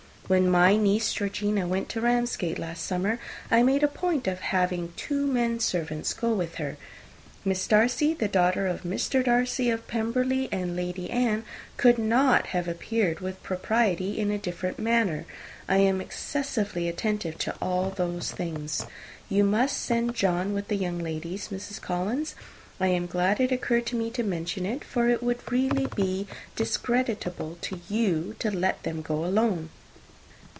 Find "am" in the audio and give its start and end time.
15.79-15.99, 22.87-23.05